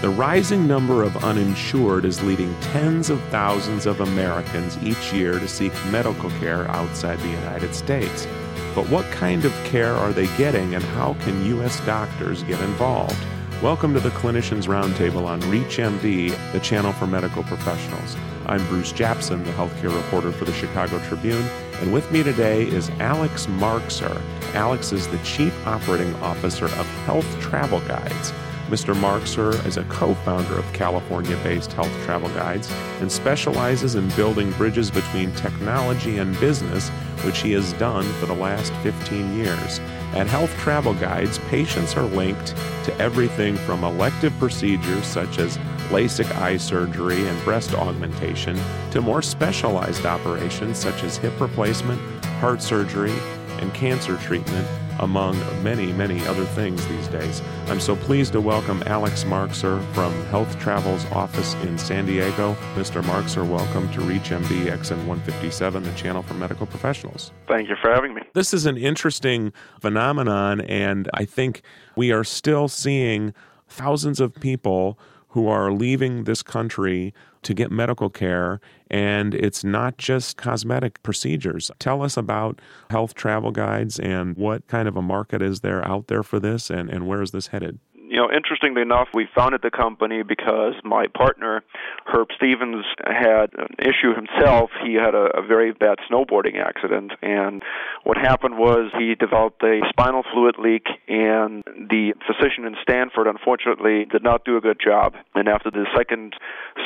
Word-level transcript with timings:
The 0.00 0.08
rising 0.08 0.68
number 0.68 1.02
of 1.02 1.24
uninsured 1.24 2.04
is 2.04 2.22
leading 2.22 2.54
tens 2.60 3.10
of 3.10 3.20
thousands 3.30 3.84
of 3.84 4.00
Americans 4.00 4.78
each 4.80 5.12
year 5.12 5.40
to 5.40 5.48
seek 5.48 5.72
medical 5.86 6.30
care 6.38 6.70
outside 6.70 7.18
the 7.18 7.30
United 7.30 7.74
States. 7.74 8.28
But 8.76 8.88
what 8.90 9.10
kind 9.10 9.44
of 9.44 9.52
care 9.64 9.92
are 9.92 10.12
they 10.12 10.28
getting 10.36 10.76
and 10.76 10.84
how 10.84 11.14
can 11.14 11.44
U.S. 11.46 11.84
doctors 11.84 12.44
get 12.44 12.60
involved? 12.60 13.18
Welcome 13.60 13.92
to 13.94 13.98
the 13.98 14.10
Clinicians 14.10 14.68
Roundtable 14.68 15.26
on 15.26 15.40
ReachMD, 15.42 16.52
the 16.52 16.60
channel 16.60 16.92
for 16.92 17.08
medical 17.08 17.42
professionals. 17.42 18.16
I'm 18.46 18.64
Bruce 18.68 18.92
Japsen, 18.92 19.44
the 19.44 19.50
healthcare 19.50 19.92
reporter 19.92 20.30
for 20.30 20.44
the 20.44 20.52
Chicago 20.52 21.00
Tribune, 21.08 21.42
and 21.80 21.92
with 21.92 22.08
me 22.12 22.22
today 22.22 22.68
is 22.68 22.88
Alex 23.00 23.48
Marxer. 23.48 24.22
Alex 24.54 24.92
is 24.92 25.08
the 25.08 25.18
Chief 25.24 25.52
Operating 25.66 26.14
Officer 26.22 26.66
of 26.66 26.86
Health 27.04 27.40
Travel 27.40 27.80
Guides. 27.80 28.32
Mr. 28.68 28.94
Marxer 28.94 29.64
is 29.66 29.78
a 29.78 29.84
co 29.84 30.12
founder 30.12 30.58
of 30.58 30.72
California 30.74 31.36
based 31.42 31.72
Health 31.72 31.92
Travel 32.04 32.28
Guides 32.30 32.70
and 33.00 33.10
specializes 33.10 33.94
in 33.94 34.10
building 34.10 34.52
bridges 34.52 34.90
between 34.90 35.32
technology 35.32 36.18
and 36.18 36.38
business, 36.38 36.90
which 37.24 37.38
he 37.38 37.52
has 37.52 37.72
done 37.74 38.04
for 38.14 38.26
the 38.26 38.34
last 38.34 38.70
15 38.82 39.38
years. 39.38 39.80
At 40.12 40.26
Health 40.26 40.54
Travel 40.58 40.92
Guides, 40.94 41.38
patients 41.48 41.96
are 41.96 42.02
linked 42.02 42.48
to 42.84 42.94
everything 42.98 43.56
from 43.56 43.84
elective 43.84 44.38
procedures 44.38 45.06
such 45.06 45.38
as 45.38 45.56
LASIK 45.88 46.30
eye 46.36 46.58
surgery 46.58 47.26
and 47.26 47.44
breast 47.44 47.72
augmentation 47.72 48.60
to 48.90 49.00
more 49.00 49.22
specialized 49.22 50.04
operations 50.04 50.76
such 50.76 51.02
as 51.04 51.16
hip 51.16 51.40
replacement, 51.40 51.98
heart 52.40 52.60
surgery, 52.60 53.14
and 53.60 53.72
cancer 53.72 54.18
treatment 54.18 54.68
among 55.00 55.38
many, 55.62 55.92
many 55.92 56.24
other 56.26 56.44
things 56.44 56.86
these 56.88 57.08
days. 57.08 57.42
I'm 57.66 57.80
so 57.80 57.96
pleased 57.96 58.32
to 58.32 58.40
welcome 58.40 58.82
Alex 58.86 59.24
Marxer 59.24 59.80
from 59.94 60.12
Health 60.26 60.58
Travel's 60.58 61.04
office 61.12 61.54
in 61.62 61.78
San 61.78 62.06
Diego. 62.06 62.54
Mr. 62.74 63.02
Marxer, 63.04 63.44
welcome 63.48 63.90
to 63.92 64.00
ReachMD 64.00 64.66
XM 64.66 65.06
157, 65.06 65.82
the 65.82 65.92
channel 65.92 66.22
for 66.22 66.34
medical 66.34 66.66
professionals. 66.66 67.32
Thank 67.46 67.68
you 67.68 67.76
for 67.80 67.90
having 67.90 68.14
me. 68.14 68.22
This 68.34 68.52
is 68.52 68.66
an 68.66 68.76
interesting 68.76 69.52
phenomenon, 69.80 70.60
and 70.62 71.08
I 71.14 71.24
think 71.24 71.62
we 71.96 72.12
are 72.12 72.24
still 72.24 72.68
seeing 72.68 73.34
thousands 73.68 74.20
of 74.20 74.34
people 74.34 74.98
who 75.28 75.46
are 75.46 75.70
leaving 75.70 76.24
this 76.24 76.42
country 76.42 77.12
to 77.42 77.54
get 77.54 77.70
medical 77.70 78.10
care, 78.10 78.60
and 78.90 79.34
it's 79.34 79.64
not 79.64 79.98
just 79.98 80.36
cosmetic 80.36 81.02
procedures. 81.02 81.70
Tell 81.78 82.02
us 82.02 82.16
about 82.16 82.60
health 82.90 83.14
travel 83.14 83.50
guides 83.50 83.98
and 83.98 84.36
what 84.36 84.66
kind 84.66 84.88
of 84.88 84.96
a 84.96 85.02
market 85.02 85.42
is 85.42 85.60
there 85.60 85.86
out 85.86 86.08
there 86.08 86.22
for 86.22 86.40
this, 86.40 86.70
and, 86.70 86.90
and 86.90 87.06
where 87.06 87.22
is 87.22 87.30
this 87.30 87.48
headed? 87.48 87.78
you 88.08 88.16
know, 88.16 88.28
interestingly 88.34 88.80
enough, 88.80 89.08
we 89.12 89.28
founded 89.34 89.60
the 89.62 89.70
company 89.70 90.22
because 90.22 90.74
my 90.82 91.06
partner, 91.06 91.62
Herb 92.06 92.28
Stevens, 92.34 92.84
had 93.06 93.50
an 93.56 93.76
issue 93.78 94.14
himself. 94.14 94.70
He 94.82 94.94
had 94.94 95.14
a, 95.14 95.38
a 95.38 95.46
very 95.46 95.72
bad 95.72 95.98
snowboarding 96.10 96.58
accident, 96.58 97.12
and 97.20 97.62
what 98.04 98.16
happened 98.16 98.56
was 98.56 98.90
he 98.98 99.14
developed 99.14 99.62
a 99.62 99.80
spinal 99.90 100.22
fluid 100.32 100.56
leak, 100.58 100.86
and 101.06 101.62
the 101.66 102.14
physician 102.26 102.64
in 102.64 102.76
Stanford, 102.82 103.26
unfortunately, 103.26 104.06
did 104.10 104.22
not 104.22 104.44
do 104.44 104.56
a 104.56 104.60
good 104.60 104.80
job. 104.82 105.14
And 105.34 105.46
after 105.46 105.70
the 105.70 105.84
second 105.94 106.34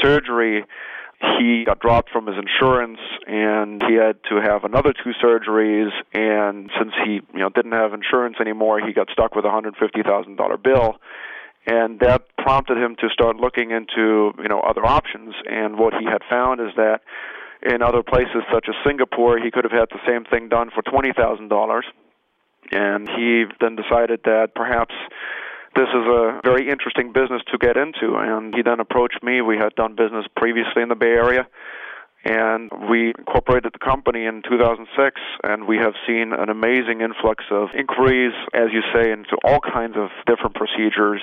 surgery, 0.02 0.64
he 1.38 1.64
got 1.64 1.78
dropped 1.78 2.10
from 2.10 2.26
his 2.26 2.36
insurance 2.36 2.98
and 3.26 3.82
he 3.86 3.94
had 3.94 4.18
to 4.28 4.40
have 4.42 4.64
another 4.64 4.92
two 4.92 5.12
surgeries. 5.22 5.90
And 6.12 6.70
since 6.78 6.92
he 7.04 7.20
you 7.32 7.40
know 7.40 7.48
didn't 7.48 7.72
have 7.72 7.92
insurance 7.94 8.36
anymore 8.40 8.80
he 8.84 8.92
got 8.92 9.08
stuck 9.10 9.34
with 9.34 9.44
a 9.44 9.50
hundred 9.50 9.74
fifty 9.78 10.02
thousand 10.02 10.36
dollar 10.36 10.56
bill. 10.56 10.96
And 11.64 12.00
that 12.00 12.22
prompted 12.38 12.76
him 12.76 12.96
to 13.00 13.08
start 13.10 13.36
looking 13.36 13.70
into 13.70 14.32
you 14.42 14.48
know 14.48 14.60
other 14.60 14.84
options. 14.84 15.34
And 15.48 15.78
what 15.78 15.94
he 15.94 16.04
had 16.04 16.22
found 16.28 16.60
is 16.60 16.74
that 16.76 17.00
in 17.62 17.82
other 17.82 18.02
places 18.02 18.42
such 18.52 18.66
as 18.68 18.74
Singapore 18.84 19.38
he 19.38 19.52
could 19.52 19.64
have 19.64 19.72
had 19.72 19.88
the 19.90 20.00
same 20.06 20.24
thing 20.24 20.48
done 20.48 20.70
for 20.74 20.82
twenty 20.82 21.12
thousand 21.12 21.48
dollars. 21.48 21.84
And 22.72 23.08
he 23.08 23.44
then 23.60 23.76
decided 23.76 24.20
that 24.24 24.54
perhaps 24.54 24.94
this 25.74 25.88
is 25.88 26.06
a 26.06 26.40
very 26.44 26.68
interesting 26.68 27.12
business 27.12 27.42
to 27.50 27.58
get 27.58 27.76
into. 27.76 28.16
And 28.16 28.54
he 28.54 28.62
then 28.62 28.80
approached 28.80 29.22
me. 29.22 29.40
We 29.40 29.56
had 29.56 29.74
done 29.74 29.94
business 29.94 30.26
previously 30.36 30.82
in 30.82 30.88
the 30.88 30.94
Bay 30.94 31.12
Area. 31.12 31.46
And 32.24 32.70
we 32.88 33.12
incorporated 33.18 33.72
the 33.72 33.84
company 33.84 34.26
in 34.26 34.42
2006, 34.48 35.20
and 35.42 35.66
we 35.66 35.76
have 35.78 35.94
seen 36.06 36.32
an 36.32 36.50
amazing 36.50 37.00
influx 37.00 37.44
of 37.50 37.70
inquiries, 37.76 38.32
as 38.54 38.68
you 38.72 38.82
say, 38.94 39.10
into 39.10 39.36
all 39.42 39.58
kinds 39.58 39.96
of 39.96 40.10
different 40.26 40.54
procedures, 40.54 41.20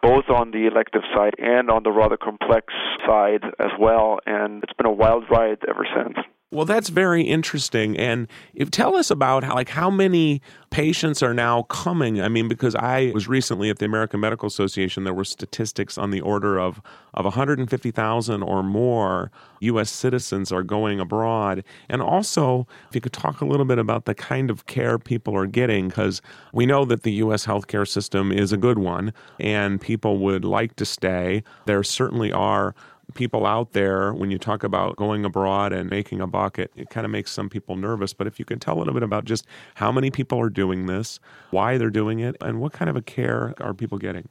both 0.00 0.30
on 0.30 0.52
the 0.52 0.66
elective 0.66 1.02
side 1.14 1.34
and 1.38 1.70
on 1.70 1.82
the 1.82 1.90
rather 1.92 2.16
complex 2.16 2.72
side 3.06 3.44
as 3.58 3.72
well. 3.78 4.20
And 4.24 4.62
it's 4.62 4.72
been 4.72 4.86
a 4.86 4.92
wild 4.92 5.24
ride 5.30 5.58
ever 5.68 5.86
since. 5.94 6.16
Well, 6.50 6.64
that's 6.64 6.88
very 6.88 7.24
interesting. 7.24 7.94
And 7.98 8.26
if, 8.54 8.70
tell 8.70 8.96
us 8.96 9.10
about 9.10 9.44
how, 9.44 9.54
like 9.54 9.68
how 9.68 9.90
many 9.90 10.40
patients 10.70 11.22
are 11.22 11.34
now 11.34 11.62
coming. 11.64 12.22
I 12.22 12.28
mean, 12.28 12.48
because 12.48 12.74
I 12.74 13.10
was 13.12 13.28
recently 13.28 13.68
at 13.68 13.78
the 13.80 13.84
American 13.84 14.20
Medical 14.20 14.46
Association, 14.46 15.04
there 15.04 15.12
were 15.12 15.24
statistics 15.24 15.98
on 15.98 16.10
the 16.10 16.22
order 16.22 16.58
of 16.58 16.80
of 17.14 17.24
150,000 17.24 18.42
or 18.42 18.62
more 18.62 19.30
U.S. 19.60 19.90
citizens 19.90 20.52
are 20.52 20.62
going 20.62 21.00
abroad. 21.00 21.64
And 21.88 22.00
also, 22.00 22.66
if 22.88 22.94
you 22.94 23.00
could 23.00 23.12
talk 23.12 23.40
a 23.40 23.44
little 23.44 23.66
bit 23.66 23.78
about 23.78 24.04
the 24.04 24.14
kind 24.14 24.50
of 24.50 24.66
care 24.66 24.98
people 24.98 25.36
are 25.36 25.46
getting, 25.46 25.88
because 25.88 26.22
we 26.52 26.64
know 26.64 26.84
that 26.84 27.02
the 27.02 27.12
U.S. 27.14 27.44
healthcare 27.44 27.88
system 27.88 28.30
is 28.30 28.52
a 28.52 28.56
good 28.56 28.78
one, 28.78 29.12
and 29.40 29.80
people 29.80 30.18
would 30.18 30.44
like 30.44 30.76
to 30.76 30.84
stay. 30.84 31.42
There 31.66 31.82
certainly 31.82 32.32
are 32.32 32.74
people 33.18 33.44
out 33.44 33.72
there 33.72 34.14
when 34.14 34.30
you 34.30 34.38
talk 34.38 34.62
about 34.62 34.96
going 34.96 35.24
abroad 35.24 35.72
and 35.72 35.90
making 35.90 36.20
a 36.20 36.26
buck 36.26 36.58
it, 36.58 36.70
it 36.76 36.88
kind 36.88 37.04
of 37.04 37.10
makes 37.10 37.32
some 37.32 37.50
people 37.50 37.74
nervous 37.76 38.14
but 38.14 38.26
if 38.26 38.38
you 38.38 38.44
could 38.44 38.60
tell 38.60 38.76
a 38.76 38.78
little 38.78 38.94
bit 38.94 39.02
about 39.02 39.24
just 39.24 39.44
how 39.74 39.90
many 39.90 40.08
people 40.10 40.40
are 40.40 40.48
doing 40.48 40.86
this 40.86 41.18
why 41.50 41.76
they're 41.76 41.90
doing 41.90 42.20
it 42.20 42.36
and 42.40 42.60
what 42.60 42.72
kind 42.72 42.88
of 42.88 42.96
a 42.96 43.02
care 43.02 43.54
are 43.60 43.74
people 43.74 43.98
getting 43.98 44.28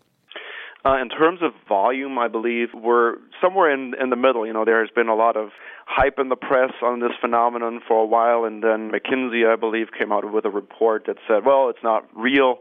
uh, 0.85 1.01
in 1.01 1.09
terms 1.09 1.39
of 1.41 1.51
volume, 1.67 2.17
I 2.17 2.29
believe 2.29 2.69
we're 2.73 3.15
somewhere 3.41 3.73
in 3.73 3.93
in 3.99 4.09
the 4.09 4.15
middle. 4.15 4.47
You 4.47 4.53
know, 4.53 4.63
there 4.63 4.79
has 4.79 4.89
been 4.95 5.09
a 5.09 5.15
lot 5.15 5.35
of 5.35 5.49
hype 5.85 6.17
in 6.17 6.29
the 6.29 6.37
press 6.37 6.71
on 6.81 7.01
this 7.01 7.11
phenomenon 7.19 7.81
for 7.85 8.03
a 8.03 8.05
while, 8.05 8.45
and 8.45 8.63
then 8.63 8.91
McKinsey, 8.91 9.51
I 9.51 9.57
believe, 9.57 9.87
came 9.97 10.13
out 10.13 10.31
with 10.31 10.45
a 10.45 10.49
report 10.49 11.05
that 11.07 11.17
said, 11.27 11.43
"Well, 11.45 11.67
it's 11.69 11.83
not 11.83 12.05
real." 12.15 12.59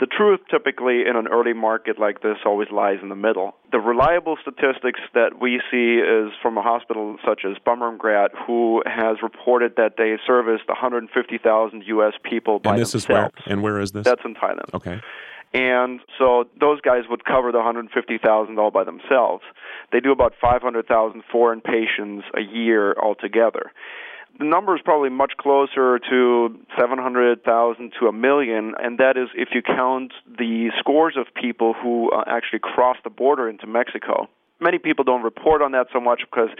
The 0.00 0.06
truth 0.06 0.40
typically 0.48 1.02
in 1.08 1.16
an 1.16 1.26
early 1.26 1.54
market 1.54 1.98
like 1.98 2.22
this 2.22 2.36
always 2.46 2.68
lies 2.70 2.98
in 3.02 3.08
the 3.08 3.16
middle. 3.16 3.56
The 3.72 3.80
reliable 3.80 4.36
statistics 4.40 5.00
that 5.14 5.40
we 5.40 5.60
see 5.70 5.98
is 5.98 6.30
from 6.40 6.56
a 6.56 6.62
hospital 6.62 7.16
such 7.26 7.40
as 7.44 7.56
Bumrungrad, 7.66 8.28
who 8.46 8.82
has 8.86 9.16
reported 9.22 9.74
that 9.76 9.94
they 9.98 10.16
serviced 10.24 10.68
150,000 10.68 11.82
U.S. 11.86 12.12
people 12.22 12.60
by 12.60 12.74
and 12.74 12.80
this 12.80 12.92
themselves. 12.92 13.34
Is 13.34 13.46
where, 13.46 13.52
and 13.52 13.62
where 13.62 13.80
is 13.80 13.90
this? 13.90 14.04
That's 14.04 14.22
in 14.24 14.34
Thailand. 14.34 14.72
Okay. 14.74 15.00
And 15.52 16.00
so 16.18 16.44
those 16.60 16.80
guys 16.82 17.04
would 17.08 17.24
cover 17.24 17.50
the 17.50 17.58
150,000 17.58 18.58
all 18.58 18.70
by 18.70 18.84
themselves. 18.84 19.42
They 19.90 20.00
do 20.00 20.12
about 20.12 20.34
500,000 20.40 21.22
foreign 21.32 21.60
patients 21.60 22.24
a 22.36 22.42
year 22.42 22.94
altogether 23.02 23.72
the 24.38 24.44
number 24.44 24.74
is 24.76 24.82
probably 24.84 25.10
much 25.10 25.32
closer 25.38 25.98
to 25.98 26.58
700,000 26.78 27.92
to 28.00 28.06
a 28.06 28.12
million, 28.12 28.74
and 28.78 28.98
that 28.98 29.16
is 29.16 29.28
if 29.34 29.48
you 29.52 29.62
count 29.62 30.12
the 30.26 30.70
scores 30.78 31.16
of 31.16 31.26
people 31.34 31.74
who 31.74 32.10
uh, 32.10 32.22
actually 32.26 32.60
cross 32.60 32.96
the 33.02 33.10
border 33.10 33.48
into 33.48 33.66
Mexico. 33.66 34.28
Many 34.60 34.78
people 34.78 35.04
don't 35.04 35.22
report 35.22 35.62
on 35.62 35.72
that 35.72 35.86
so 35.92 36.00
much 36.00 36.22
because 36.30 36.50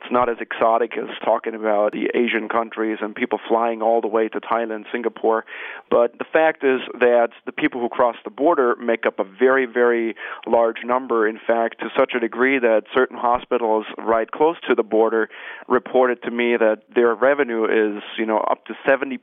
it's 0.00 0.12
not 0.12 0.28
as 0.28 0.36
exotic 0.40 0.96
as 0.98 1.08
talking 1.24 1.54
about 1.54 1.92
the 1.92 2.10
Asian 2.14 2.48
countries 2.48 2.98
and 3.00 3.14
people 3.14 3.38
flying 3.48 3.80
all 3.80 4.00
the 4.00 4.08
way 4.08 4.28
to 4.28 4.40
Thailand, 4.40 4.84
Singapore. 4.92 5.44
But 5.90 6.18
the 6.18 6.24
fact 6.30 6.62
is 6.62 6.80
that 6.98 7.30
the 7.46 7.52
people 7.52 7.80
who 7.80 7.88
cross 7.88 8.16
the 8.24 8.30
border 8.30 8.76
make 8.76 9.06
up 9.06 9.18
a 9.18 9.24
very, 9.24 9.64
very 9.66 10.14
large 10.46 10.84
number. 10.84 11.26
In 11.26 11.38
fact, 11.38 11.80
to 11.80 11.88
such 11.96 12.12
a 12.14 12.20
degree 12.20 12.58
that 12.58 12.82
certain 12.94 13.16
hospitals 13.16 13.86
right 13.98 14.30
close 14.30 14.56
to 14.68 14.74
the 14.74 14.82
border 14.82 15.30
reported 15.68 16.22
to 16.24 16.30
me 16.30 16.56
that 16.56 16.82
their 16.94 17.14
revenue 17.14 17.64
is, 17.64 18.02
you 18.18 18.26
know, 18.26 18.38
up 18.38 18.66
to 18.66 18.74
70% 18.86 19.18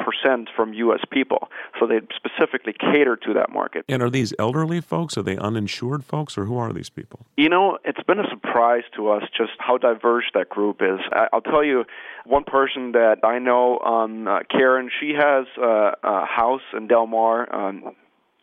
from 0.56 0.74
U.S. 0.74 1.02
people. 1.12 1.50
So 1.80 1.86
they 1.86 2.02
specifically 2.16 2.74
cater 2.74 3.16
to 3.18 3.34
that 3.34 3.52
market. 3.52 3.86
And 3.88 4.02
are 4.02 4.10
these 4.10 4.34
elderly 4.40 4.82
folks? 4.82 5.18
Are 5.18 5.24
they 5.24 5.38
uninsured 5.38 6.04
folks? 6.04 6.38
Or 6.38 6.46
who 6.46 6.58
are 6.58 6.74
these 6.74 6.90
people? 6.90 7.26
You 7.38 7.50
know, 7.50 7.78
it's 7.86 8.02
been 8.04 8.20
a 8.20 8.30
surprise 8.30 8.84
to 8.96 9.10
us 9.10 9.24
just 9.36 9.52
how 9.60 9.78
diverse 9.78 10.26
that 10.34 10.50
group 10.50 10.61
group 10.62 10.82
is. 10.82 11.00
I, 11.12 11.28
will 11.34 11.42
tell 11.42 11.64
you 11.64 11.86
one 12.26 12.44
person 12.44 12.92
that 12.92 13.18
I 13.24 13.40
know, 13.40 13.80
um, 13.80 14.28
uh, 14.28 14.40
Karen. 14.50 14.90
She 15.00 15.14
has 15.18 15.46
uh, 15.58 15.92
a 16.04 16.26
house 16.26 16.62
in 16.78 16.88
Del 16.88 17.08
Mar, 17.08 17.54
um, 17.54 17.96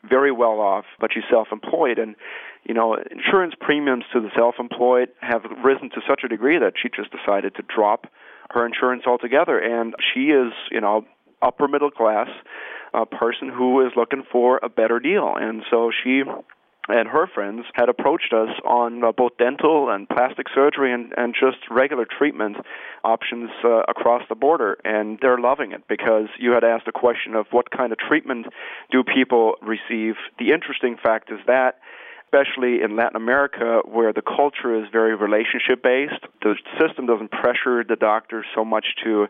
very 0.08 0.32
well 0.32 0.60
off, 0.60 0.84
but 1.00 1.10
she's 1.14 1.24
self-employed, 1.30 1.98
and 1.98 2.16
you 2.64 2.74
know, 2.74 2.96
insurance 3.10 3.54
premiums 3.60 4.04
to 4.12 4.20
the 4.20 4.30
self-employed 4.36 5.08
have 5.20 5.42
risen 5.64 5.90
to 5.90 6.00
such 6.08 6.22
a 6.24 6.28
degree 6.28 6.58
that 6.58 6.74
she 6.80 6.88
just 6.94 7.10
decided 7.10 7.54
to 7.54 7.62
drop 7.62 8.06
her 8.50 8.66
insurance 8.66 9.04
altogether, 9.06 9.58
and 9.58 9.94
she 10.12 10.30
is, 10.30 10.52
you 10.70 10.80
know, 10.80 11.04
upper 11.40 11.68
middle 11.68 11.90
class 11.90 12.28
a 12.94 13.06
person 13.06 13.48
who 13.48 13.86
is 13.86 13.92
looking 13.96 14.24
for 14.32 14.58
a 14.62 14.68
better 14.68 14.98
deal, 14.98 15.34
and 15.36 15.62
so 15.70 15.90
she 16.02 16.22
and 16.88 17.08
her 17.08 17.26
friends 17.26 17.64
had 17.74 17.88
approached 17.88 18.32
us 18.32 18.48
on 18.64 19.04
uh, 19.04 19.12
both 19.12 19.36
dental 19.38 19.90
and 19.90 20.08
plastic 20.08 20.46
surgery 20.54 20.92
and, 20.92 21.12
and 21.16 21.34
just 21.34 21.58
regular 21.70 22.06
treatment 22.06 22.56
options 23.04 23.50
uh, 23.64 23.82
across 23.88 24.22
the 24.28 24.34
border. 24.34 24.78
And 24.84 25.18
they're 25.20 25.38
loving 25.38 25.72
it 25.72 25.84
because 25.88 26.28
you 26.38 26.52
had 26.52 26.64
asked 26.64 26.88
a 26.88 26.92
question 26.92 27.34
of 27.34 27.46
what 27.50 27.70
kind 27.70 27.92
of 27.92 27.98
treatment 27.98 28.46
do 28.90 29.04
people 29.04 29.54
receive. 29.62 30.14
The 30.38 30.52
interesting 30.52 30.96
fact 31.02 31.30
is 31.30 31.38
that 31.46 31.78
especially 32.28 32.82
in 32.82 32.96
Latin 32.96 33.16
America, 33.16 33.80
where 33.84 34.12
the 34.12 34.22
culture 34.22 34.74
is 34.78 34.88
very 34.92 35.14
relationship 35.16 35.82
based. 35.82 36.20
The 36.42 36.54
system 36.78 37.06
doesn't 37.06 37.30
pressure 37.30 37.84
the 37.84 37.96
doctors 37.96 38.44
so 38.54 38.64
much 38.64 38.84
to 39.04 39.26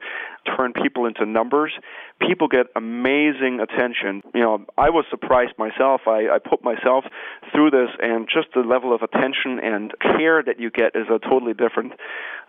turn 0.56 0.72
people 0.72 1.06
into 1.06 1.24
numbers. 1.24 1.72
People 2.20 2.48
get 2.48 2.66
amazing 2.74 3.60
attention. 3.60 4.22
You 4.34 4.40
know, 4.40 4.66
I 4.76 4.90
was 4.90 5.04
surprised 5.10 5.52
myself. 5.58 6.02
I, 6.06 6.28
I 6.28 6.38
put 6.38 6.64
myself 6.64 7.04
through 7.52 7.70
this, 7.70 7.90
and 8.00 8.28
just 8.32 8.48
the 8.54 8.60
level 8.60 8.94
of 8.94 9.02
attention 9.02 9.60
and 9.62 9.92
care 10.00 10.42
that 10.42 10.58
you 10.58 10.70
get 10.70 10.96
is 10.96 11.06
a 11.08 11.18
totally 11.18 11.54
different 11.54 11.92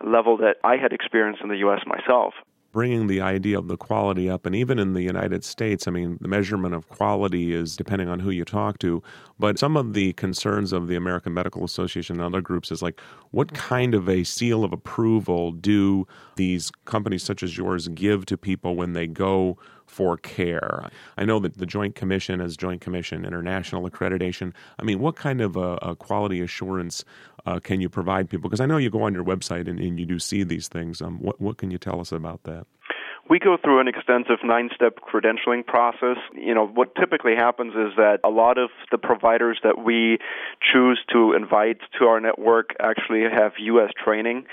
level 0.04 0.38
that 0.38 0.56
I 0.64 0.76
had 0.76 0.92
experienced 0.92 1.42
in 1.42 1.48
the 1.48 1.58
U.S. 1.58 1.80
myself 1.86 2.34
bringing 2.72 3.06
the 3.06 3.20
idea 3.20 3.58
of 3.58 3.68
the 3.68 3.76
quality 3.76 4.30
up. 4.30 4.46
And 4.46 4.54
even 4.54 4.78
in 4.78 4.92
the 4.92 5.02
United 5.02 5.44
States, 5.44 5.88
I 5.88 5.90
mean, 5.90 6.18
the 6.20 6.28
measurement 6.28 6.74
of 6.74 6.88
quality 6.88 7.52
is 7.52 7.76
depending 7.76 8.08
on 8.08 8.20
who 8.20 8.30
you 8.30 8.44
talk 8.44 8.78
to. 8.80 9.02
But 9.38 9.58
some 9.58 9.76
of 9.76 9.94
the 9.94 10.12
concerns 10.12 10.72
of 10.72 10.86
the 10.86 10.96
American 10.96 11.34
Medical 11.34 11.64
Association 11.64 12.16
and 12.16 12.24
other 12.24 12.40
groups 12.40 12.70
is 12.70 12.82
like, 12.82 13.00
what 13.30 13.54
kind 13.54 13.94
of 13.94 14.08
a 14.08 14.24
seal 14.24 14.64
of 14.64 14.72
approval 14.72 15.52
do 15.52 16.06
these 16.36 16.70
companies 16.84 17.22
such 17.22 17.42
as 17.42 17.56
yours 17.56 17.88
give 17.88 18.26
to 18.26 18.36
people 18.36 18.76
when 18.76 18.92
they 18.92 19.06
go 19.06 19.58
for 19.86 20.16
care? 20.16 20.88
I 21.16 21.24
know 21.24 21.40
that 21.40 21.58
the 21.58 21.66
Joint 21.66 21.96
Commission 21.96 22.40
is 22.40 22.56
Joint 22.56 22.80
Commission, 22.80 23.24
international 23.24 23.88
accreditation. 23.88 24.52
I 24.78 24.84
mean, 24.84 25.00
what 25.00 25.16
kind 25.16 25.40
of 25.40 25.56
a, 25.56 25.76
a 25.82 25.96
quality 25.96 26.40
assurance 26.40 27.04
uh, 27.46 27.60
can 27.60 27.80
you 27.80 27.88
provide 27.88 28.28
people? 28.30 28.48
Because 28.48 28.60
I 28.60 28.66
know 28.66 28.76
you 28.76 28.90
go 28.90 29.02
on 29.02 29.14
your 29.14 29.24
website 29.24 29.68
and, 29.68 29.78
and 29.78 29.98
you 29.98 30.06
do 30.06 30.18
see 30.18 30.42
these 30.42 30.68
things. 30.68 31.00
Um, 31.00 31.18
what, 31.20 31.40
what 31.40 31.58
can 31.58 31.70
you 31.70 31.78
tell 31.78 32.00
us 32.00 32.12
about 32.12 32.42
that? 32.44 32.66
We 33.28 33.38
go 33.38 33.56
through 33.62 33.80
an 33.80 33.86
extensive 33.86 34.38
nine 34.42 34.70
step 34.74 34.98
credentialing 34.98 35.64
process. 35.64 36.16
You 36.34 36.52
know, 36.52 36.66
what 36.66 36.96
typically 36.96 37.36
happens 37.36 37.74
is 37.74 37.94
that 37.96 38.18
a 38.24 38.28
lot 38.28 38.58
of 38.58 38.70
the 38.90 38.98
providers 38.98 39.60
that 39.62 39.84
we 39.84 40.18
choose 40.60 40.98
to 41.12 41.32
invite 41.34 41.78
to 42.00 42.06
our 42.06 42.20
network 42.20 42.74
actually 42.80 43.22
have 43.22 43.52
U.S. 43.58 43.90
training. 44.02 44.46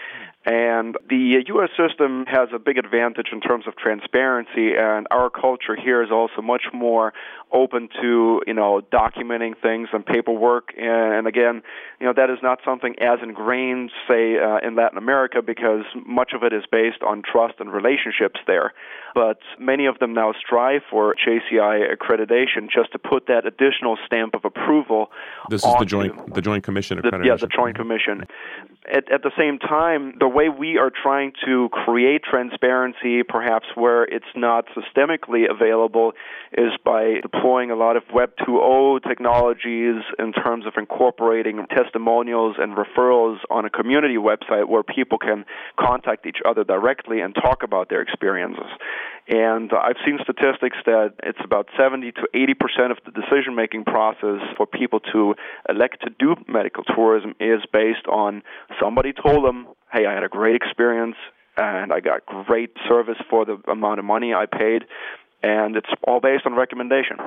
And 0.47 0.95
the 1.09 1.43
U.S. 1.47 1.69
system 1.75 2.23
has 2.25 2.47
a 2.55 2.59
big 2.59 2.77
advantage 2.77 3.27
in 3.33 3.41
terms 3.41 3.67
of 3.67 3.75
transparency, 3.75 4.75
and 4.79 5.05
our 5.11 5.29
culture 5.29 5.75
here 5.75 6.01
is 6.01 6.09
also 6.09 6.41
much 6.41 6.63
more 6.73 7.11
open 7.51 7.89
to 8.01 8.41
you 8.47 8.53
know 8.53 8.81
documenting 8.89 9.59
things 9.61 9.89
and 9.91 10.05
paperwork. 10.05 10.69
And 10.77 11.27
again, 11.27 11.63
you 11.99 12.07
know 12.07 12.13
that 12.15 12.29
is 12.29 12.37
not 12.41 12.59
something 12.63 12.95
as 13.01 13.19
ingrained, 13.21 13.91
say, 14.07 14.37
uh, 14.37 14.65
in 14.65 14.77
Latin 14.77 14.97
America, 14.97 15.41
because 15.41 15.83
much 16.05 16.31
of 16.33 16.43
it 16.43 16.53
is 16.53 16.63
based 16.71 17.03
on 17.05 17.23
trust 17.29 17.55
and 17.59 17.69
relationships 17.69 18.39
there. 18.47 18.71
But 19.13 19.39
many 19.59 19.85
of 19.85 19.99
them 19.99 20.13
now 20.13 20.31
strive 20.39 20.83
for 20.89 21.13
JCI 21.27 21.93
accreditation 21.93 22.69
just 22.73 22.93
to 22.93 22.99
put 22.99 23.27
that 23.27 23.45
additional 23.45 23.97
stamp 24.05 24.33
of 24.33 24.45
approval. 24.45 25.11
This 25.49 25.65
is 25.65 25.73
the 25.77 25.85
joint 25.85 26.33
the 26.33 26.41
Joint 26.41 26.63
Commission 26.63 26.99
accreditation. 26.99 27.21
The, 27.23 27.27
yeah, 27.27 27.35
the 27.35 27.47
Joint 27.47 27.75
Commission. 27.75 28.23
At, 28.91 29.11
at 29.11 29.21
the 29.21 29.31
same 29.37 29.59
time, 29.59 30.13
the 30.19 30.27
way 30.27 30.47
we 30.49 30.77
are 30.77 30.89
trying 30.91 31.33
to 31.45 31.69
create 31.71 32.23
transparency, 32.23 33.23
perhaps 33.23 33.65
where 33.75 34.03
it's 34.03 34.25
not 34.35 34.65
systemically 34.67 35.49
available, 35.49 36.13
is 36.53 36.71
by 36.85 37.19
deploying 37.21 37.69
a 37.71 37.75
lot 37.75 37.97
of 37.97 38.03
Web 38.13 38.31
2.0 38.47 39.03
technologies 39.03 40.01
in 40.19 40.31
terms 40.31 40.65
of 40.65 40.73
incorporating 40.77 41.65
testimonials 41.75 42.55
and 42.59 42.77
referrals 42.77 43.37
on 43.49 43.65
a 43.65 43.69
community 43.69 44.15
website 44.15 44.67
where 44.69 44.83
people 44.83 45.17
can 45.17 45.43
contact 45.77 46.25
each 46.25 46.39
other 46.47 46.63
directly 46.63 47.19
and 47.19 47.35
talk 47.35 47.63
about 47.63 47.89
their 47.89 48.01
experiences. 48.01 48.71
And 49.27 49.73
uh, 49.73 49.77
I've 49.77 49.97
seen 50.05 50.19
statistics 50.23 50.77
that 50.85 51.13
it's 51.23 51.39
about 51.43 51.67
70 51.77 52.13
to 52.13 52.27
80 52.33 52.53
percent 52.53 52.91
of 52.91 52.97
the 53.05 53.11
decision 53.11 53.55
making 53.55 53.83
process 53.83 54.39
for 54.55 54.65
people 54.65 54.99
to 55.11 55.35
elect 55.69 56.01
to 56.03 56.09
do 56.17 56.35
medical 56.47 56.83
tourism 56.83 57.35
is 57.39 57.59
based 57.73 58.07
on 58.07 58.41
somebody 58.81 59.13
told 59.13 59.43
them 59.43 59.67
hey, 59.91 60.05
I 60.05 60.13
had 60.13 60.23
a 60.23 60.29
great 60.29 60.55
experience 60.55 61.15
and 61.57 61.91
I 61.91 61.99
got 61.99 62.25
great 62.25 62.71
service 62.87 63.17
for 63.29 63.45
the 63.45 63.57
amount 63.69 63.99
of 63.99 64.05
money 64.05 64.33
I 64.33 64.45
paid, 64.45 64.83
and 65.41 65.75
it's 65.75 65.89
all 66.07 66.19
based 66.19 66.45
on 66.45 66.53
recommendation. 66.53 67.17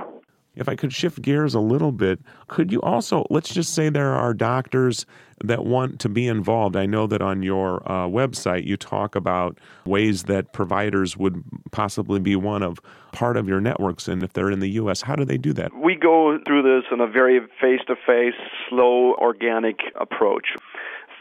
If 0.57 0.69
I 0.69 0.75
could 0.75 0.93
shift 0.93 1.23
gears 1.23 1.55
a 1.55 1.61
little 1.61 1.93
bit, 1.93 2.21
could 2.49 2.73
you 2.73 2.83
also, 2.83 3.25
let's 3.31 3.53
just 3.53 3.75
say 3.75 3.89
there 3.89 4.15
are 4.15 4.35
doctors 4.35 5.07
that 5.43 5.65
want 5.65 6.01
to 6.01 6.09
be 6.09 6.27
involved. 6.27 6.77
I 6.77 6.87
know 6.87 7.07
that 7.07 7.23
on 7.23 7.43
your 7.43 7.83
uh, 7.91 8.07
website 8.07 8.67
you 8.67 8.77
talk 8.77 9.15
about 9.15 9.59
ways 9.87 10.25
that 10.25 10.53
providers 10.53 11.17
would 11.17 11.43
possibly 11.71 12.21
be 12.21 12.37
one 12.37 12.63
of 12.63 12.79
part 13.13 13.37
of 13.37 13.49
your 13.49 13.61
networks, 13.61 14.07
and 14.07 14.23
if 14.23 14.33
they're 14.33 14.51
in 14.51 14.61
the 14.61 14.71
U.S., 14.71 15.03
how 15.03 15.17
do 15.17 15.25
they 15.25 15.39
do 15.39 15.53
that? 15.55 15.75
We 15.75 15.95
go 15.95 16.39
through 16.47 16.63
this 16.63 16.85
in 16.93 17.01
a 17.01 17.07
very 17.07 17.41
face 17.61 17.81
to 17.87 17.97
face, 18.07 18.35
slow, 18.69 19.15
organic 19.15 19.79
approach 19.99 20.49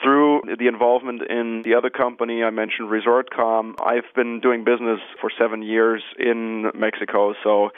through 0.02 0.42
the 0.58 0.68
involvement 0.68 1.22
in 1.30 1.62
the 1.64 1.76
other 1.76 1.90
company 1.90 2.44
I 2.44 2.50
mentioned, 2.50 2.90
ResortCom, 2.90 3.76
I've 3.84 4.14
been 4.16 4.40
doing 4.40 4.64
business 4.64 5.00
for 5.20 5.30
seven 5.38 5.62
years 5.62 6.04
in 6.18 6.72
Mexico. 6.74 7.34
So 7.44 7.70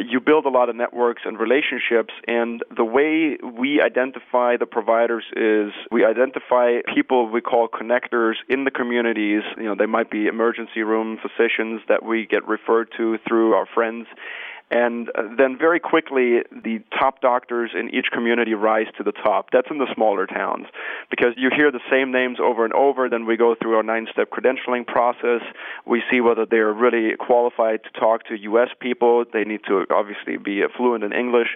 you 0.00 0.20
build 0.20 0.46
a 0.46 0.48
lot 0.48 0.68
of 0.68 0.76
networks 0.76 1.22
and 1.24 1.38
relationships. 1.38 2.12
And 2.26 2.62
the 2.74 2.84
way 2.84 3.38
we 3.42 3.80
identify 3.82 4.56
the 4.56 4.66
providers 4.66 5.24
is 5.36 5.72
we 5.90 6.04
identify 6.04 6.80
people 6.94 7.30
we 7.30 7.40
call 7.40 7.68
connectors 7.68 8.34
in 8.48 8.64
the 8.64 8.70
communities. 8.70 9.42
You 9.56 9.64
know, 9.64 9.74
they 9.78 9.86
might 9.86 10.10
be 10.10 10.26
emergency 10.26 10.82
room 10.82 11.18
physicians 11.20 11.82
that 11.88 12.04
we 12.04 12.26
get 12.26 12.46
referred 12.46 12.88
to 12.96 13.18
through 13.26 13.54
our 13.54 13.66
friends 13.66 14.06
and 14.70 15.08
uh, 15.10 15.22
then 15.38 15.56
very 15.58 15.78
quickly, 15.78 16.42
the 16.50 16.82
top 16.98 17.20
doctors 17.20 17.70
in 17.78 17.94
each 17.94 18.06
community 18.12 18.54
rise 18.54 18.86
to 18.98 19.04
the 19.04 19.12
top. 19.12 19.50
That's 19.52 19.68
in 19.70 19.78
the 19.78 19.86
smaller 19.94 20.26
towns 20.26 20.66
because 21.08 21.34
you 21.36 21.50
hear 21.54 21.70
the 21.70 21.80
same 21.90 22.10
names 22.10 22.38
over 22.42 22.64
and 22.64 22.72
over. 22.72 23.08
Then 23.08 23.26
we 23.26 23.36
go 23.36 23.54
through 23.54 23.76
our 23.76 23.84
nine 23.84 24.08
step 24.10 24.28
credentialing 24.30 24.86
process. 24.86 25.42
We 25.86 26.02
see 26.10 26.20
whether 26.20 26.46
they're 26.46 26.72
really 26.72 27.14
qualified 27.16 27.84
to 27.84 28.00
talk 28.00 28.26
to 28.26 28.34
U.S. 28.34 28.68
people. 28.80 29.24
They 29.32 29.44
need 29.44 29.60
to 29.68 29.84
obviously 29.90 30.36
be 30.36 30.62
fluent 30.76 31.04
in 31.04 31.12
English 31.12 31.48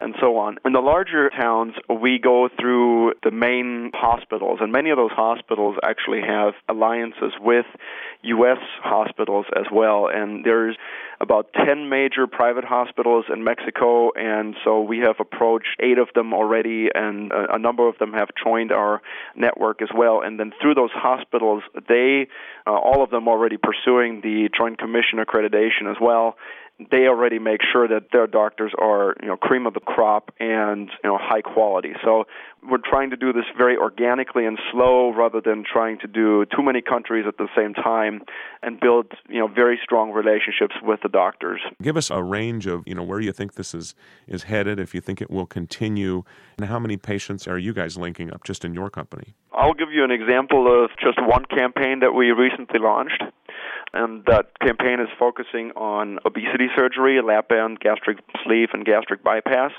and 0.00 0.14
so 0.18 0.38
on. 0.38 0.56
In 0.64 0.72
the 0.72 0.80
larger 0.80 1.30
towns, 1.30 1.74
we 1.88 2.18
go 2.18 2.48
through 2.58 3.12
the 3.22 3.30
main 3.30 3.90
hospitals, 3.94 4.58
and 4.62 4.72
many 4.72 4.90
of 4.90 4.96
those 4.96 5.10
hospitals 5.12 5.76
actually 5.84 6.22
have 6.26 6.54
alliances 6.68 7.32
with 7.38 7.66
U.S. 8.22 8.58
hospitals 8.82 9.46
as 9.54 9.66
well. 9.70 10.08
And 10.12 10.44
there's 10.44 10.76
about 11.20 11.52
10 11.52 11.88
major 11.88 12.26
private 12.26 12.64
hospitals 12.64 13.26
in 13.32 13.44
Mexico, 13.44 14.10
and 14.12 14.56
so 14.64 14.80
we 14.80 14.98
have 15.00 15.16
approached 15.20 15.76
eight 15.80 15.98
of 15.98 16.08
them 16.14 16.32
already, 16.32 16.88
and 16.94 17.30
a, 17.30 17.56
a 17.56 17.58
number 17.58 17.88
of 17.88 17.98
them 17.98 18.12
have 18.12 18.28
joined 18.42 18.72
our 18.72 19.02
network 19.36 19.82
as 19.82 19.88
well. 19.94 20.22
And 20.22 20.40
then 20.40 20.52
through 20.62 20.74
those 20.74 20.90
hospitals, 20.92 21.62
they, 21.88 22.28
uh, 22.66 22.70
all 22.70 23.02
of 23.02 23.10
them 23.10 23.28
already 23.28 23.58
pursuing 23.58 24.22
the 24.22 24.48
Joint 24.56 24.78
Commission 24.78 25.18
accreditation 25.18 25.90
as 25.90 25.96
well 26.00 26.36
they 26.90 27.06
already 27.06 27.38
make 27.38 27.60
sure 27.72 27.86
that 27.88 28.08
their 28.12 28.26
doctors 28.26 28.72
are 28.78 29.14
you 29.20 29.28
know 29.28 29.36
cream 29.36 29.66
of 29.66 29.74
the 29.74 29.80
crop 29.80 30.32
and 30.38 30.90
you 31.02 31.10
know 31.10 31.18
high 31.20 31.42
quality. 31.42 31.92
So 32.04 32.24
we're 32.68 32.78
trying 32.78 33.10
to 33.10 33.16
do 33.16 33.32
this 33.32 33.44
very 33.56 33.76
organically 33.76 34.46
and 34.46 34.58
slow 34.70 35.12
rather 35.12 35.40
than 35.40 35.64
trying 35.70 35.98
to 35.98 36.06
do 36.06 36.44
too 36.46 36.62
many 36.62 36.82
countries 36.82 37.24
at 37.26 37.38
the 37.38 37.48
same 37.56 37.74
time 37.74 38.22
and 38.62 38.80
build 38.80 39.12
you 39.28 39.40
know 39.40 39.48
very 39.48 39.78
strong 39.82 40.12
relationships 40.12 40.74
with 40.82 41.00
the 41.02 41.08
doctors. 41.08 41.60
Give 41.82 41.96
us 41.96 42.10
a 42.10 42.22
range 42.22 42.66
of 42.66 42.82
you 42.86 42.94
know 42.94 43.02
where 43.02 43.20
you 43.20 43.32
think 43.32 43.54
this 43.54 43.74
is 43.74 43.94
is 44.26 44.44
headed 44.44 44.78
if 44.78 44.94
you 44.94 45.00
think 45.00 45.20
it 45.20 45.30
will 45.30 45.46
continue 45.46 46.22
and 46.58 46.68
how 46.68 46.78
many 46.78 46.96
patients 46.96 47.46
are 47.46 47.58
you 47.58 47.72
guys 47.72 47.96
linking 47.96 48.32
up 48.32 48.44
just 48.44 48.64
in 48.64 48.74
your 48.74 48.90
company? 48.90 49.34
I'll 49.52 49.74
give 49.74 49.92
you 49.92 50.04
an 50.04 50.10
example 50.10 50.84
of 50.84 50.90
just 50.98 51.20
one 51.20 51.44
campaign 51.44 52.00
that 52.00 52.12
we 52.12 52.30
recently 52.30 52.78
launched 52.78 53.22
and 53.92 54.24
that 54.26 54.58
campaign 54.60 55.00
is 55.00 55.08
focusing 55.18 55.72
on 55.72 56.18
obesity 56.24 56.68
surgery, 56.76 57.20
lap 57.22 57.48
band, 57.48 57.80
gastric 57.80 58.18
sleeve, 58.44 58.68
and 58.72 58.84
gastric 58.84 59.22
bypass. 59.24 59.72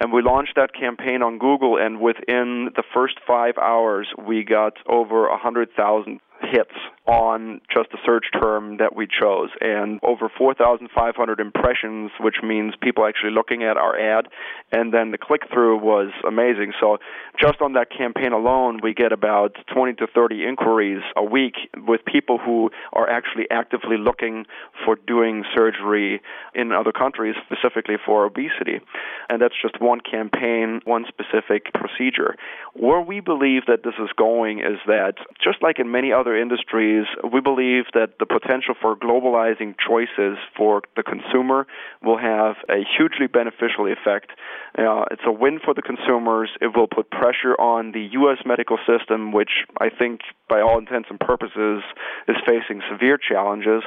And 0.00 0.12
we 0.12 0.20
launched 0.20 0.56
that 0.56 0.74
campaign 0.74 1.22
on 1.22 1.38
Google, 1.38 1.78
and 1.78 2.00
within 2.00 2.70
the 2.76 2.82
first 2.92 3.14
five 3.26 3.56
hours, 3.56 4.08
we 4.26 4.44
got 4.44 4.74
over 4.86 5.28
100,000 5.28 6.20
hits 6.40 6.74
on 7.06 7.60
just 7.74 7.90
the 7.92 7.98
search 8.04 8.26
term 8.40 8.78
that 8.78 8.96
we 8.96 9.06
chose 9.06 9.50
and 9.60 10.00
over 10.02 10.28
4,500 10.36 11.40
impressions, 11.40 12.10
which 12.18 12.36
means 12.42 12.74
people 12.82 13.06
actually 13.06 13.30
looking 13.30 13.62
at 13.62 13.76
our 13.76 13.98
ad. 13.98 14.26
And 14.72 14.92
then 14.92 15.12
the 15.12 15.18
click 15.18 15.42
through 15.52 15.78
was 15.78 16.10
amazing. 16.26 16.72
So 16.80 16.98
just 17.40 17.60
on 17.60 17.74
that 17.74 17.90
campaign 17.96 18.32
alone, 18.32 18.80
we 18.82 18.92
get 18.92 19.12
about 19.12 19.56
20 19.72 19.94
to 19.94 20.06
30 20.12 20.44
inquiries 20.44 21.02
a 21.16 21.22
week 21.22 21.54
with 21.86 22.04
people 22.04 22.38
who 22.38 22.70
are 22.92 23.08
actually 23.08 23.46
actively 23.50 23.96
looking 23.98 24.44
for 24.84 24.96
doing 25.06 25.44
surgery 25.56 26.20
in 26.54 26.72
other 26.72 26.92
countries, 26.92 27.36
specifically 27.46 27.96
for 28.04 28.24
obesity. 28.24 28.80
And 29.28 29.40
that's 29.40 29.54
just 29.62 29.80
one 29.80 30.00
campaign, 30.00 30.80
one 30.84 31.04
specific 31.06 31.72
procedure. 31.72 32.34
Where 32.74 33.00
we 33.00 33.20
believe 33.20 33.62
that 33.68 33.84
this 33.84 33.94
is 34.02 34.10
going 34.16 34.58
is 34.58 34.78
that 34.86 35.14
just 35.42 35.62
like 35.62 35.78
in 35.78 35.90
many 35.90 36.12
other 36.12 36.25
industries, 36.34 37.04
we 37.30 37.40
believe 37.40 37.84
that 37.92 38.18
the 38.18 38.24
potential 38.24 38.74
for 38.80 38.96
globalizing 38.96 39.74
choices 39.76 40.38
for 40.56 40.82
the 40.96 41.02
consumer 41.02 41.66
will 42.02 42.16
have 42.16 42.56
a 42.70 42.82
hugely 42.96 43.26
beneficial 43.26 43.86
effect. 43.86 44.30
Uh, 44.78 45.04
it's 45.10 45.22
a 45.26 45.32
win 45.32 45.60
for 45.62 45.74
the 45.74 45.82
consumers. 45.82 46.50
It 46.60 46.74
will 46.74 46.88
put 46.88 47.10
pressure 47.10 47.54
on 47.60 47.92
the 47.92 48.08
U.S. 48.12 48.38
medical 48.46 48.78
system, 48.86 49.32
which 49.32 49.66
I 49.78 49.90
think, 49.90 50.20
by 50.48 50.60
all 50.60 50.78
intents 50.78 51.08
and 51.10 51.20
purposes, 51.20 51.82
is 52.28 52.36
facing 52.46 52.80
severe 52.90 53.18
challenges. 53.18 53.82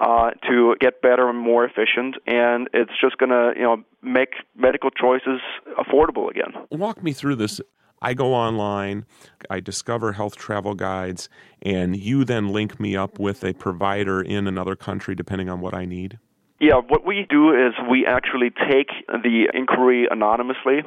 Uh, 0.00 0.32
to 0.50 0.74
get 0.80 1.00
better 1.02 1.30
and 1.30 1.38
more 1.38 1.64
efficient, 1.64 2.16
and 2.26 2.68
it's 2.74 2.90
just 3.00 3.16
going 3.16 3.30
to, 3.30 3.52
you 3.56 3.62
know, 3.62 3.76
make 4.02 4.34
medical 4.56 4.90
choices 4.90 5.40
affordable 5.78 6.28
again. 6.28 6.52
Walk 6.72 7.00
me 7.00 7.12
through 7.12 7.36
this 7.36 7.60
I 8.04 8.12
go 8.12 8.34
online, 8.34 9.06
I 9.48 9.60
discover 9.60 10.12
health 10.12 10.36
travel 10.36 10.74
guides, 10.74 11.30
and 11.62 11.96
you 11.96 12.22
then 12.26 12.48
link 12.48 12.78
me 12.78 12.94
up 12.94 13.18
with 13.18 13.42
a 13.42 13.54
provider 13.54 14.20
in 14.20 14.46
another 14.46 14.76
country 14.76 15.14
depending 15.14 15.48
on 15.48 15.62
what 15.62 15.72
I 15.72 15.86
need? 15.86 16.18
Yeah, 16.60 16.76
what 16.86 17.04
we 17.04 17.26
do 17.28 17.50
is 17.50 17.74
we 17.90 18.06
actually 18.06 18.50
take 18.50 18.88
the 19.08 19.48
inquiry 19.52 20.06
anonymously 20.10 20.82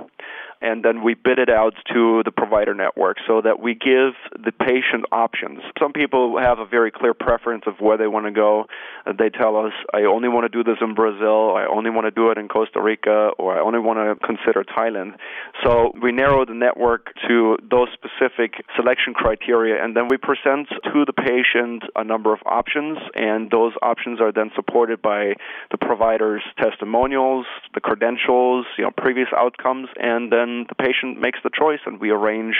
and 0.61 0.83
then 0.83 1.03
we 1.03 1.13
bid 1.13 1.39
it 1.39 1.49
out 1.49 1.73
to 1.93 2.23
the 2.23 2.31
provider 2.31 2.73
network 2.73 3.17
so 3.27 3.41
that 3.41 3.59
we 3.59 3.75
give 3.75 4.13
the 4.33 4.51
patient 4.51 5.05
options. 5.11 5.59
Some 5.79 5.93
people 5.93 6.39
have 6.39 6.59
a 6.59 6.65
very 6.65 6.91
clear 6.91 7.13
preference 7.13 7.63
of 7.67 7.75
where 7.79 7.97
they 7.97 8.07
want 8.07 8.25
to 8.25 8.31
go. 8.31 8.65
They 9.05 9.29
tell 9.29 9.55
us, 9.55 9.73
I 9.93 10.03
only 10.03 10.29
want 10.29 10.45
to 10.45 10.49
do 10.49 10.63
this 10.63 10.77
in 10.81 10.95
Brazil, 10.95 11.55
I 11.55 11.65
only 11.65 11.89
want 11.89 12.05
to 12.05 12.11
do 12.11 12.31
it 12.31 12.37
in 12.37 12.47
Costa 12.47 12.81
Rica, 12.81 13.31
or 13.37 13.57
I 13.57 13.61
only 13.61 13.79
want 13.79 13.99
to 13.99 14.25
consider 14.25 14.63
Thailand. 14.63 15.15
So 15.63 15.91
we 16.01 16.11
narrow 16.11 16.45
the 16.45 16.53
network 16.53 17.13
to 17.27 17.57
those 17.69 17.89
specific 17.93 18.65
selection 18.75 19.13
criteria, 19.13 19.83
and 19.83 19.95
then 19.95 20.07
we 20.09 20.17
present 20.17 20.69
to 20.69 21.05
the 21.05 21.13
patient 21.13 21.83
a 21.95 22.03
number 22.03 22.33
of 22.33 22.39
options, 22.45 22.97
and 23.15 23.51
those 23.51 23.73
options 23.81 24.19
are 24.19 24.31
then 24.31 24.49
supported 24.55 25.01
by 25.01 25.33
the 25.71 25.77
provider's 25.77 26.43
testimonials, 26.61 27.45
the 27.73 27.81
credentials, 27.81 28.65
you 28.77 28.83
know, 28.83 28.91
previous 28.91 29.27
outcomes, 29.35 29.89
and 29.97 30.31
then 30.31 30.65
the 30.69 30.75
patient 30.75 31.19
makes 31.19 31.39
the 31.43 31.49
choice, 31.53 31.79
and 31.85 31.99
we 31.99 32.09
arrange 32.09 32.55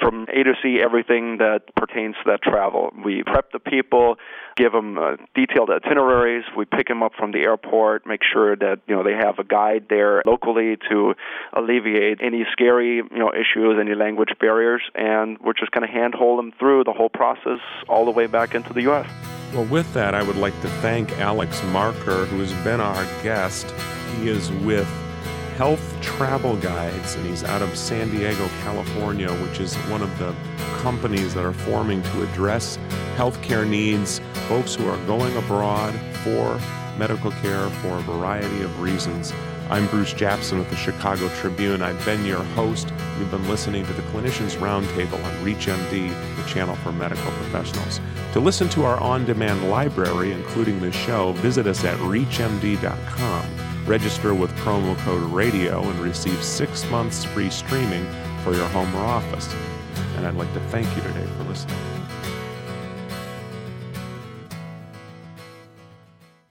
from 0.00 0.26
A 0.32 0.42
to 0.42 0.54
C 0.62 0.80
everything 0.82 1.38
that 1.38 1.74
pertains 1.76 2.16
to 2.16 2.30
that 2.30 2.42
travel. 2.42 2.92
We 3.04 3.22
prep 3.22 3.52
the 3.52 3.58
people, 3.58 4.16
give 4.56 4.72
them 4.72 4.98
uh, 4.98 5.16
detailed 5.34 5.70
itineraries. 5.70 6.44
We 6.56 6.64
pick 6.64 6.88
them 6.88 7.02
up 7.02 7.12
from 7.18 7.32
the 7.32 7.40
airport, 7.40 8.06
make 8.06 8.20
sure 8.22 8.56
that 8.56 8.80
you 8.86 8.96
know 8.96 9.02
they 9.02 9.14
have 9.14 9.38
a 9.38 9.44
guide 9.44 9.86
there 9.88 10.22
locally 10.26 10.76
to 10.90 11.14
alleviate 11.52 12.18
any 12.20 12.46
scary 12.52 12.96
you 12.96 13.18
know 13.18 13.32
issues, 13.32 13.78
any 13.80 13.94
language 13.94 14.30
barriers, 14.40 14.82
and 14.94 15.38
we're 15.38 15.54
just 15.54 15.70
going 15.70 15.86
to 15.86 15.92
handhold 15.92 16.38
them 16.38 16.52
through 16.58 16.84
the 16.84 16.92
whole 16.92 17.10
process 17.10 17.60
all 17.88 18.04
the 18.04 18.10
way 18.10 18.26
back 18.26 18.54
into 18.54 18.72
the 18.72 18.82
U.S. 18.82 19.39
Well, 19.52 19.64
with 19.64 19.92
that, 19.94 20.14
I 20.14 20.22
would 20.22 20.36
like 20.36 20.58
to 20.62 20.68
thank 20.80 21.18
Alex 21.18 21.60
Marker, 21.64 22.24
who 22.26 22.38
has 22.38 22.52
been 22.62 22.80
our 22.80 23.04
guest. 23.24 23.68
He 24.16 24.28
is 24.28 24.48
with 24.52 24.86
Health 25.56 26.00
Travel 26.00 26.56
Guides, 26.56 27.16
and 27.16 27.26
he's 27.26 27.42
out 27.42 27.60
of 27.60 27.76
San 27.76 28.12
Diego, 28.12 28.46
California, 28.62 29.28
which 29.44 29.58
is 29.58 29.74
one 29.88 30.02
of 30.02 30.18
the 30.20 30.32
companies 30.82 31.34
that 31.34 31.44
are 31.44 31.52
forming 31.52 32.00
to 32.00 32.22
address 32.22 32.78
healthcare 33.16 33.68
needs, 33.68 34.20
folks 34.46 34.76
who 34.76 34.88
are 34.88 35.04
going 35.06 35.36
abroad 35.36 35.94
for 36.22 36.60
medical 36.96 37.32
care 37.32 37.68
for 37.82 37.98
a 37.98 38.02
variety 38.02 38.62
of 38.62 38.80
reasons. 38.80 39.32
I'm 39.70 39.86
Bruce 39.86 40.12
Japsen 40.12 40.58
with 40.58 40.68
the 40.68 40.74
Chicago 40.74 41.28
Tribune. 41.36 41.80
I've 41.80 42.04
been 42.04 42.24
your 42.24 42.42
host. 42.42 42.92
You've 43.20 43.30
been 43.30 43.48
listening 43.48 43.86
to 43.86 43.92
the 43.92 44.02
Clinicians 44.02 44.56
Roundtable 44.56 45.22
on 45.24 45.32
ReachMD, 45.44 46.36
the 46.36 46.48
channel 46.48 46.74
for 46.74 46.90
medical 46.90 47.30
professionals. 47.30 48.00
To 48.32 48.40
listen 48.40 48.68
to 48.70 48.84
our 48.84 48.98
on 48.98 49.24
demand 49.24 49.70
library, 49.70 50.32
including 50.32 50.80
this 50.80 50.96
show, 50.96 51.34
visit 51.34 51.68
us 51.68 51.84
at 51.84 51.96
ReachMD.com. 51.98 53.86
Register 53.86 54.34
with 54.34 54.50
promo 54.56 54.98
code 54.98 55.22
RADIO 55.30 55.84
and 55.84 56.00
receive 56.00 56.42
six 56.42 56.84
months 56.90 57.22
free 57.22 57.48
streaming 57.48 58.04
for 58.42 58.52
your 58.52 58.66
home 58.70 58.92
or 58.96 59.04
office. 59.04 59.54
And 60.16 60.26
I'd 60.26 60.34
like 60.34 60.52
to 60.54 60.60
thank 60.62 60.88
you 60.96 61.02
today 61.02 61.26
for 61.36 61.44
listening. 61.44 61.89